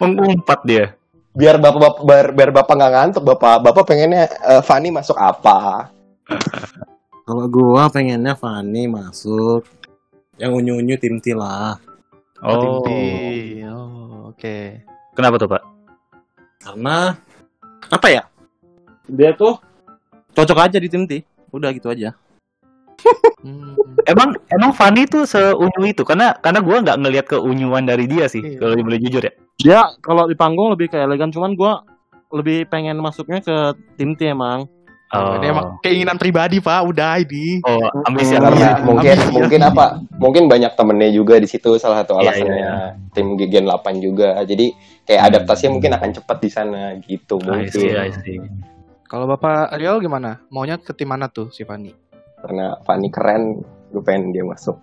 [0.00, 0.96] mengumpat dia
[1.36, 5.92] biar bapak bapak biar, biar bapak nggak ngantuk bapak bapak pengennya eh, Fanny masuk apa
[7.28, 9.68] Kalau gua pengennya Fanny masuk
[10.40, 11.76] yang unyu-unyu tim T lah.
[12.40, 12.80] Oh, tim oh.
[13.68, 14.80] Oh, oke.
[15.12, 15.60] kenapa tuh pak
[16.56, 17.12] Karena
[17.92, 18.24] apa ya?
[19.08, 19.56] Dia tuh
[20.32, 21.24] cocok aja di tim T.
[21.50, 22.12] Udah gitu aja.
[23.38, 23.78] Hmm.
[24.02, 28.42] emang emang Fanny tuh seunyu itu karena karena gua nggak ngelihat keunyuan dari dia sih
[28.42, 28.58] Iya.
[28.58, 31.86] kalau boleh jujur ya Dia kalau di panggung lebih kayak elegan, cuman gua
[32.34, 33.54] lebih pengen masuknya ke
[33.94, 34.66] tim T emang.
[35.08, 37.62] Oh, Ini emang keinginan pribadi pak, udah ini.
[37.62, 38.42] oh ambisi Hmm.
[38.42, 39.32] karena Iya, mungkin ambisi.
[39.38, 39.84] mungkin apa
[40.18, 42.74] mungkin banyak temennya juga di situ salah satu Iya, alasannya iya,
[43.14, 44.74] tim Gen 8 juga jadi
[45.06, 48.36] kayak adaptasinya mungkin akan cepat di sana gitu I see, I mungkin see.
[49.08, 50.44] Kalau Bapak Ariel gimana?
[50.52, 52.08] Maunya ke tim mana tuh si Fanny?
[52.38, 54.78] karena Fanny keren gue pengen dia masuk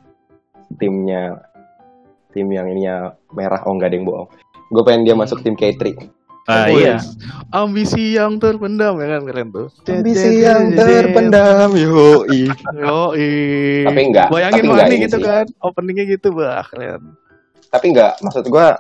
[0.76, 1.40] timnya
[2.36, 4.28] tim yang ininya merah oh enggak ada yang bohong
[4.76, 6.12] gue pengen dia masuk tim K3
[6.46, 7.02] Ah, Wih, iya.
[7.50, 9.74] Ambisi yang terpendam ya kan keren tuh.
[9.90, 12.46] Ambisi yang terpendam, yoi.
[12.78, 13.18] Yo,
[13.82, 15.26] Tapi enggak, Bayangin tapi enggak Fani ini gitu sih.
[15.26, 15.46] kan.
[15.66, 17.18] Openingnya gitu, bah keren.
[17.74, 18.78] Tapi enggak, maksud gua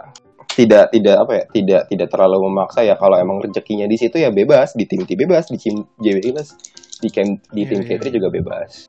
[0.48, 4.30] tidak tidak apa ya tidak tidak terlalu memaksa ya kalau emang rezekinya di situ ya
[4.30, 6.54] bebas di tim T bebas di tim J bebas
[6.96, 7.98] di tim di tim Iya, iya.
[7.98, 8.88] K3 juga bebas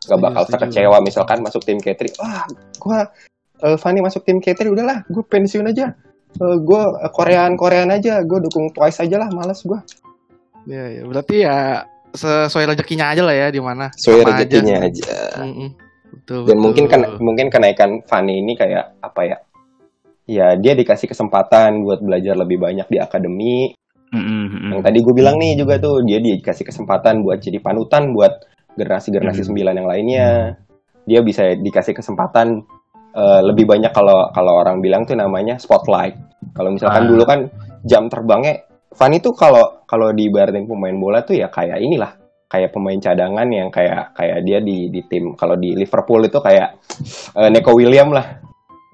[0.00, 0.52] nggak bakal Setuju, setuju.
[0.70, 2.44] terkecewa misalkan masuk tim K3 wah
[2.78, 3.00] gua
[3.60, 5.94] eh, Fanny masuk tim K3 udahlah gue pensiun aja
[6.30, 9.74] Eh, gue Koreaan Koreaan aja gue dukung Twice aja lah males gue
[10.62, 11.02] Ya, ya.
[11.02, 13.90] Berarti ya sesuai rezekinya aja lah ya di mana.
[13.90, 14.38] sesuai Sama aja.
[14.38, 15.10] rezekinya aja,
[15.40, 15.68] Mm-mm.
[16.12, 16.40] Betul.
[16.46, 17.18] dan mungkin kan betul.
[17.18, 19.36] mungkin kenaikan Fanny ini kayak apa ya
[20.30, 23.74] ya dia dikasih kesempatan buat belajar lebih banyak di akademi
[24.14, 24.70] mm-mm.
[24.70, 28.30] Yang tadi gue bilang nih juga tuh dia dikasih kesempatan buat jadi panutan buat
[28.74, 29.48] generasi-generasi Hmm.
[29.50, 30.28] sembilan yang lainnya.
[31.02, 32.62] Dia bisa dikasih kesempatan
[33.10, 36.14] eh, lebih banyak kalau kalau orang bilang tuh namanya spotlight.
[36.54, 37.08] Kalau misalkan Ah.
[37.10, 37.40] dulu kan
[37.82, 42.14] jam terbangnya Fanny tuh kalau kalau diibaratin pemain bola tuh ya kayak inilah
[42.46, 46.82] kayak pemain cadangan yang kayak kayak dia di di tim kalau di Liverpool itu kayak
[47.34, 48.39] eh, Neko William lah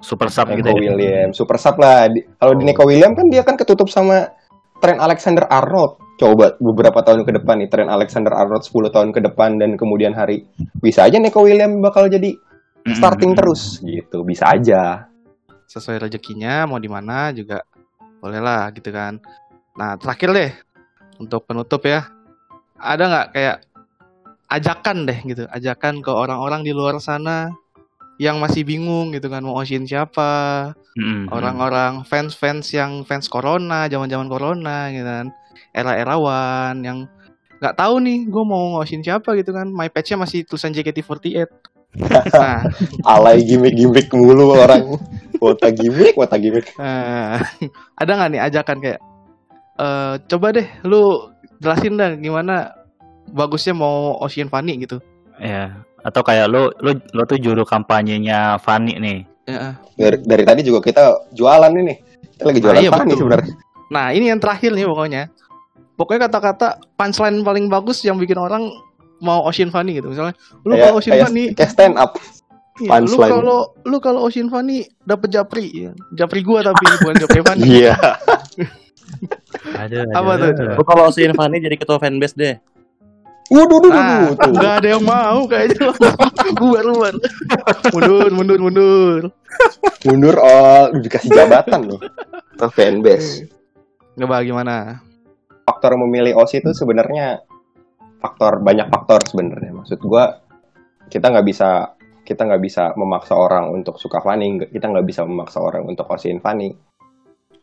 [0.07, 0.83] Super sub gitu Neko ya.
[0.87, 2.07] William, super sub lah.
[2.07, 2.67] Di- Kalau di Oh.
[2.71, 4.31] Neko William kan dia kan ketutup sama
[4.79, 5.99] Trent Alexander Arnold.
[6.17, 10.15] Coba beberapa tahun ke depan nih Trent Alexander Arnold 10 tahun ke depan dan kemudian
[10.15, 10.47] hari
[10.79, 12.33] bisa aja Neko William bakal jadi
[12.89, 13.41] starting mm-mm.
[13.43, 14.23] terus gitu.
[14.23, 15.11] Bisa aja.
[15.67, 17.59] sesuai rezekinya mau di mana juga
[18.17, 19.19] boleh lah gitu kan.
[19.75, 20.51] Nah terakhir deh
[21.19, 22.07] untuk penutup ya
[22.79, 23.57] ada nggak kayak
[24.47, 27.51] ajakan deh gitu ajakan ke orang-orang di luar sana
[28.17, 31.29] yang masih bingung gitu kan mau Oshin siapa mm-mm.
[31.29, 35.29] orang-orang fans-fans yang fans corona zaman-zaman corona gitu kan
[35.77, 36.99] era-erawan yang
[37.61, 41.49] nggak tahu nih gue mau ngoshin siapa gitu kan my patch-nya masih tulisan JKT48
[42.37, 42.61] nah
[43.09, 45.01] Alay gimmick-gimmick mulu orang.
[45.41, 46.69] Wota gimmick, wota gimmick.
[46.77, 47.41] Nah,
[48.01, 49.01] ada nggak nih ajakan kayak
[49.77, 52.77] eh coba deh lu jelasin dah gimana
[53.33, 55.01] bagusnya mau Ocean Funny gitu.
[55.41, 55.85] Ya.
[56.07, 59.19] Atau kayak lo lo lo tuh juru kampanyenya Fanny nih.
[59.51, 59.75] Ya.
[59.99, 61.95] Dari, dari tadi juga kita jualan ini.
[62.39, 63.53] Kita lagi jualan Nah, iya, Fanny sebenarnya.
[63.91, 65.23] Nah ini yang terakhir nih pokoknya.
[65.99, 68.71] Pokoknya kata-kata punchline paling bagus yang bikin orang
[69.19, 70.13] mau Ocean Funny gitu.
[70.13, 72.15] Misalnya lu kalau Ocean kayak, Funny, kayak stand up.
[72.77, 75.91] iya, lu kalau lu kalau Ocean Funny dapet japri, ya.
[76.13, 77.67] japri gua tapi bukan japri Funny.
[77.83, 77.95] Iya.
[79.77, 80.53] Aduh, Apa tuh?
[80.85, 82.55] Kalau si Fanny jadi ketua fanbase deh.
[83.47, 84.53] Waduh, waduh, Ah, waduh, tuh.
[84.53, 85.87] nggak ada yang mau kayaknya.
[86.59, 87.15] bubar, bubar.
[87.95, 89.21] mundur, mundur, mundur.
[90.03, 92.01] Mundur udah dikasih jabatan loh.
[92.57, 93.47] Ke fanbase.
[94.17, 94.77] Nggak bagaimana?
[95.67, 97.43] faktor memilih OSI itu sebenarnya
[98.17, 100.39] faktor banyak faktor sebenarnya maksud gua
[101.11, 101.91] kita nggak bisa
[102.23, 106.39] kita nggak bisa memaksa orang untuk suka Fanny kita nggak bisa memaksa orang untuk osiin
[106.39, 106.71] Fanny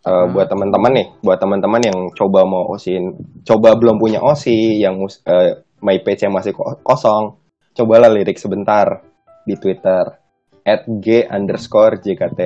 [0.04, 0.36] Eh, Hmm.
[0.36, 3.16] buat teman-teman nih buat teman-teman yang coba mau osiin
[3.48, 7.38] coba belum punya osi yang eh, my page yang masih ko- kosong.
[7.76, 9.04] Cobalah lirik sebentar
[9.44, 10.24] di Twitter.
[10.64, 12.40] At g underscore jkt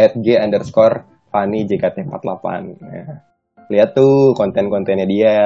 [0.00, 3.20] at g underscore Fanny jkt 48 Nah,
[3.68, 5.36] lihat tuh konten-kontennya dia.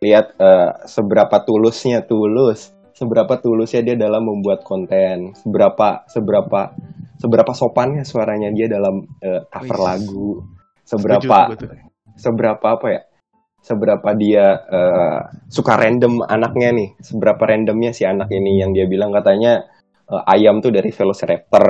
[0.00, 2.72] Lihat eh, seberapa tulusnya tulus.
[2.96, 5.36] Seberapa tulusnya dia dalam membuat konten.
[5.36, 6.72] Seberapa seberapa
[7.20, 9.84] seberapa sopannya suaranya dia dalam eh, cover Wih.
[9.84, 10.30] lagu.
[10.84, 11.52] Seberapa
[12.16, 13.00] seberapa apa ya
[13.64, 16.88] seberapa dia eh, suka random anaknya nih.
[17.00, 19.64] Seberapa randomnya si anak ini yang dia bilang katanya
[20.04, 21.66] eh, ayam tuh dari Velociraptor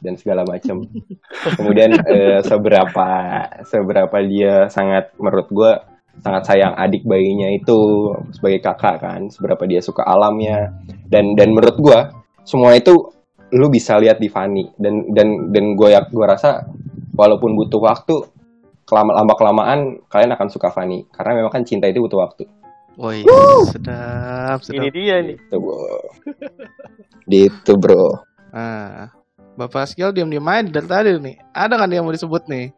[0.00, 0.88] dan segala macam.
[1.60, 3.08] Kemudian eh, seberapa
[3.68, 5.72] seberapa dia sangat menurut gue
[6.24, 7.76] sangat sayang adik bayinya itu
[8.32, 9.28] sebagai kakak kan.
[9.28, 10.72] Seberapa dia suka alamnya.
[11.04, 11.98] Dan dan menurut gue
[12.48, 13.12] semua itu
[13.52, 16.66] lu bisa lihat di Fanny dan dan dan gue gue rasa
[17.14, 18.33] walaupun butuh waktu
[18.84, 22.44] kelama lama kelamaan kalian akan suka Fanny karena memang kan cinta itu butuh waktu
[22.94, 23.26] Woi,
[23.74, 24.94] sedap, Ini sedap.
[24.94, 25.34] dia nih.
[25.34, 25.98] itu bro
[27.26, 28.22] gitu bro
[28.54, 29.10] Nah,
[29.58, 31.42] Bapak Skill diam-diam aja dari tadi nih.
[31.50, 32.70] Ada nih yang mau disebut nih?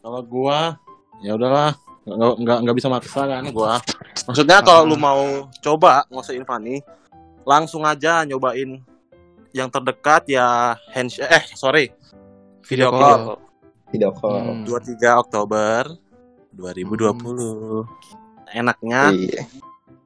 [0.00, 0.80] Kalau gua
[1.20, 1.76] ya udahlah
[2.08, 3.76] nggak nggak nggak bisa maksa kan gua.
[4.24, 6.80] Maksudnya kalau lu mau coba ngosein Fanny,
[7.44, 8.80] langsung aja nyobain
[9.52, 11.92] yang terdekat ya handshake eh sorry
[12.64, 13.38] video Video call call.
[13.88, 14.64] Video call Hmm.
[14.64, 15.88] 23 Oktober
[16.56, 17.84] 2020.
[18.52, 19.44] Enaknya iya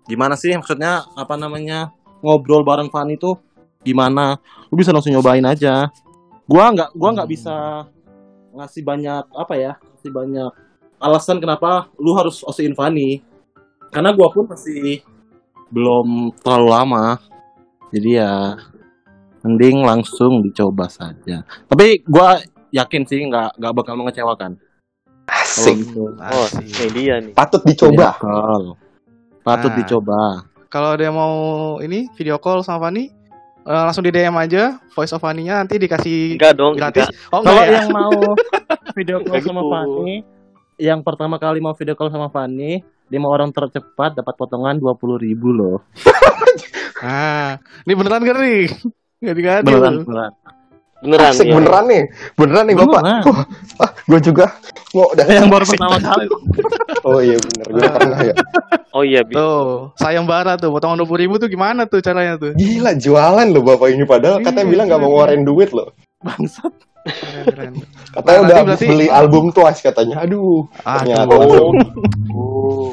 [0.03, 3.39] gimana sih maksudnya apa namanya ngobrol bareng Fanny tuh
[3.83, 4.39] gimana?
[4.71, 5.91] Lu bisa langsung nyobain aja.
[6.47, 7.87] Gua nggak gua nggak bisa
[8.53, 9.73] ngasih banyak apa ya?
[9.79, 10.51] Ngasih banyak
[11.03, 13.23] alasan kenapa lu harus osiin Fanny.
[13.95, 15.03] Karena gua pun masih
[15.71, 17.07] belum terlalu lama.
[17.95, 18.59] Jadi ya
[19.43, 21.47] mending langsung dicoba saja.
[21.71, 22.43] Tapi gua
[22.73, 24.57] yakin sih nggak nggak bakal mengecewakan.
[25.25, 25.77] Asik.
[25.79, 26.11] gitu.
[26.11, 26.65] Oh, Asik.
[26.65, 27.33] ini dia nih.
[27.33, 28.17] Patut dicoba.
[28.17, 28.65] Video call.
[29.43, 29.79] Patut Nah.
[29.79, 30.21] dicoba.
[30.67, 31.37] Kalau ada yang mau
[31.79, 33.13] ini video call sama Fanny,
[33.63, 37.07] eh, langsung di DM aja voice of Fanny-nya nanti dikasih Enggak dong, gratis.
[37.07, 37.29] enggak.
[37.29, 37.77] Oh Kalau enggak ya?
[37.77, 38.13] yang mau
[38.97, 39.71] video call sama gitu.
[39.71, 40.15] Fanny,
[40.79, 45.17] yang pertama kali mau video call sama Fanny, lima orang tercepat dapat potongan dua puluh
[45.17, 45.79] ribu loh.
[47.03, 48.71] Ah, ini beneran gak nih?
[49.21, 49.67] Gak.
[49.67, 50.31] Beneran, beneran.
[51.03, 51.55] Beneran Asik ya.
[51.55, 52.03] beneran nih.
[52.33, 53.01] Beneran nih Bapak.
[53.01, 53.23] Beneran.
[53.27, 53.41] Wah,
[53.83, 54.47] ah, gue juga
[54.93, 55.27] mau udah.
[55.27, 56.27] Yang baru pertama kali.
[57.03, 58.35] Oh iya bener, gue pernah ya.
[58.93, 62.53] Oh iya, bi- Tuh, sayang bara tuh, potongan 20 ribu tuh gimana tuh caranya tuh?
[62.55, 65.13] Gila jualan loh Bapak ini padahal katanya Iya, bilang nggak mau iya.
[65.13, 65.89] ngeluarin duit loh.
[66.21, 66.73] Bangsat.
[67.43, 67.73] Keren.
[68.13, 70.23] Katanya Nah, udah berarti- beli album Twice katanya.
[70.23, 70.71] Aduh.
[70.79, 71.41] Ternyata Aduh.
[71.43, 71.75] belum.
[72.31, 72.91] Oh.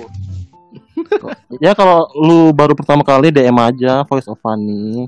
[1.59, 5.05] Ya kalau lu baru pertama kali DM aja voice of Fanny.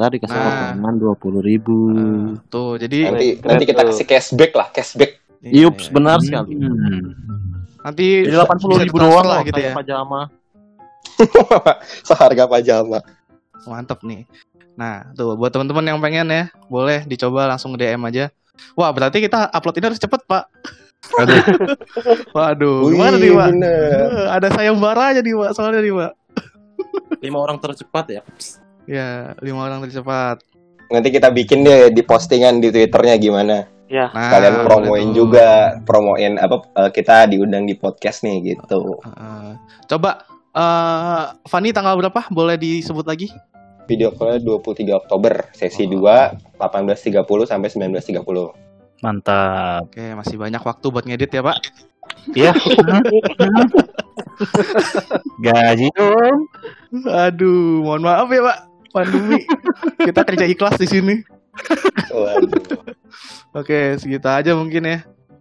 [0.00, 0.48] Tadi kasih Nah.
[0.72, 1.76] potongan dua puluh ribu.
[1.92, 5.20] Ah, tuh, jadi Nanti nanti kita kasih cashback lah, cashback.
[5.40, 5.92] Iya, Yups, iya.
[5.92, 6.56] benar sekali.
[6.56, 7.12] Hmm.
[7.80, 9.72] Nanti Jadi delapan puluh ribu doang lah gitu ya.
[9.72, 10.32] pajama.
[12.08, 13.00] Seharga pajama.
[13.62, 14.24] Mantep nih.
[14.72, 18.32] Nah, tuh buat teman-teman yang pengen ya, boleh dicoba langsung DM aja.
[18.72, 20.44] Wah, berarti kita upload ini harus cepet, Pak.
[21.18, 21.40] Aduh,
[22.36, 23.48] Waduh, Wih, gimana nih, Pak?
[23.50, 24.08] bener.
[24.30, 26.12] Ada sayembara aja nih, Pak, soalnya nih, Pak.
[27.20, 28.22] Lima orang tercepat ya.
[28.90, 30.42] Ya, lima orang tercepat.
[30.90, 33.62] Nanti kita bikin deh di postingan di Twitternya gimana.
[33.86, 34.10] Ya.
[34.10, 38.98] Nah, Kalian promoin juga, promoin apa eh, kita diundang di podcast nih gitu.
[39.86, 42.26] Coba eh Fanny tanggal berapa?
[42.34, 43.30] Boleh disebut lagi?
[43.86, 46.02] Video call 23 Oktober, sesi Oh.
[46.02, 48.70] 2 18.30 sampai 19.30.
[49.00, 49.88] mantap.
[49.90, 51.58] Oke, masih banyak waktu buat ngedit ya, Pak.
[52.34, 52.52] Ya.
[55.44, 56.38] Gaji dong.
[57.08, 58.58] Aduh, mohon maaf ya, Pak.
[58.90, 59.40] Pandemi.
[60.02, 61.14] Kita kerja ikhlas di sini.
[63.54, 64.98] Oke, segitu aja mungkin ya.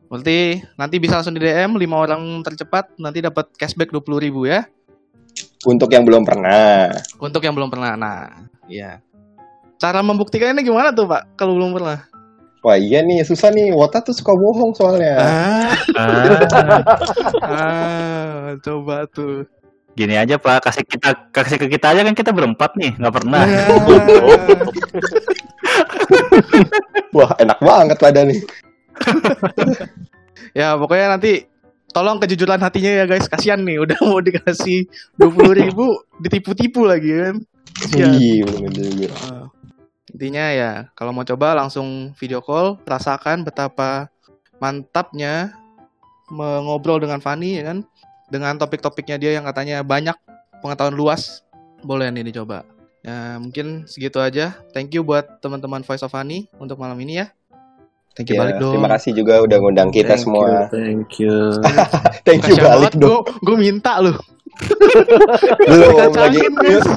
[0.09, 4.65] Berarti nanti bisa langsung di DM 5 orang tercepat nanti dapat cashback 20.000 ribu ya.
[5.69, 6.89] Untuk yang belum pernah.
[7.21, 7.93] Untuk yang belum pernah.
[7.93, 9.03] Nah, iya.
[9.77, 11.37] Cara membuktikannya gimana tuh, Pak?
[11.37, 12.09] Kalau belum pernah?
[12.59, 13.71] Wah iya nih, susah nih.
[13.71, 15.15] Wota tuh suka bohong soalnya.
[15.15, 16.83] Ah, Ah,
[17.39, 19.47] ah, coba tuh.
[19.97, 23.43] Gini aja Pak, kasih kita kasih ke kita aja kan kita berempat nih, nggak pernah.
[23.43, 23.67] Ah.
[27.15, 28.39] Wah enak banget pada nih.
[30.59, 31.45] ya, pokoknya nanti
[31.91, 33.27] tolong kejujuran hatinya ya guys.
[33.27, 34.85] Kasihan nih udah mau dikasih
[35.17, 35.85] 20.000 ribu
[36.21, 37.35] ditipu-tipu lagi kan.
[37.95, 39.11] Iya bener.
[39.15, 39.47] Ah.
[40.09, 44.09] Intinya ya, kalau mau coba langsung video call, rasakan betapa
[44.57, 45.53] mantapnya
[46.33, 47.85] mengobrol dengan Fanny ya kan,
[48.29, 50.15] dengan topik-topiknya dia yang katanya banyak
[50.61, 51.41] pengetahuan luas,
[51.81, 52.63] boleh nih dicoba.
[53.01, 54.53] Ya mungkin segitu aja.
[54.71, 57.27] Thank you buat teman-teman Voice of Fanny untuk malam ini ya.
[58.17, 58.73] Thank you Ya, balik dong.
[58.75, 60.43] terima kasih juga udah ngundang kita Thank semua.
[60.43, 61.35] you, thank you.
[62.27, 63.23] Thank you balik banget, dong.
[63.39, 64.17] Gue minta loh.
[65.69, 66.41] Belum lagi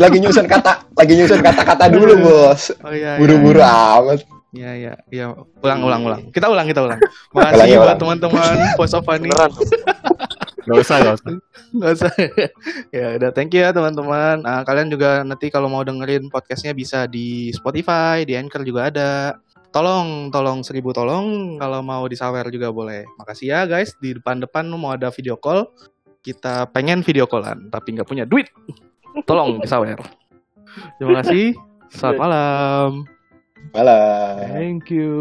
[0.03, 2.75] lagi nyusun kata, lagi nyusun kata-kata dulu bos.
[2.83, 3.15] Oh iya.
[3.15, 4.01] iya, Buru-buru iya.
[4.03, 4.21] amat.
[4.53, 5.27] Iya iya iya.
[5.63, 6.23] Ulang ulang ulang.
[6.35, 6.99] Kita ulang kita ulang.
[7.33, 9.31] Makasih buat teman-teman Voice of Fanny.
[10.63, 11.31] Gak usah, gak usah.
[11.77, 12.13] Nggak usah.
[12.95, 14.43] ya udah thank you ya teman-teman.
[14.47, 19.13] Nah, kalian juga nanti kalau mau dengerin podcastnya bisa di Spotify, di Anchor juga ada.
[19.73, 21.57] Tolong, tolong seribu tolong.
[21.57, 23.09] Kalau mau disawer juga boleh.
[23.17, 23.97] Makasih ya guys.
[23.99, 25.67] Di depan-depan mau ada video call.
[26.23, 28.47] Kita pengen video callan, tapi nggak punya duit.
[29.27, 29.99] Tolong disawer.
[31.01, 31.57] Terima kasih.
[31.91, 32.91] Selamat malam.
[33.73, 34.53] Malah.
[34.53, 35.15] Thank you.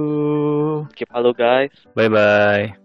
[0.94, 1.72] Keep halo guys.
[1.96, 2.81] Bye bye.